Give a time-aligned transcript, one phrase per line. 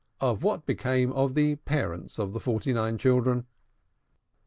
[0.19, 3.45] OF WHAT BECAME OF THE PARENTS OF THE FORTY NINE CHILDREN.